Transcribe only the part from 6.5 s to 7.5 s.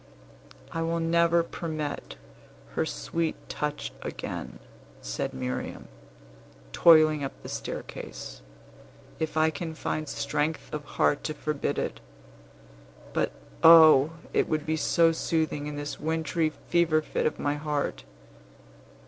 toiling up the